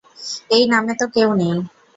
[0.49, 1.55] এই নামে তো কেউ নেই।